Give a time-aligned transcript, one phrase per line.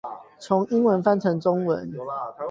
[0.39, 1.93] 從英文翻成中文